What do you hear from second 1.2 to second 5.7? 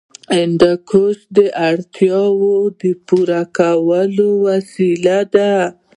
د اړتیاوو د پوره کولو وسیله ده.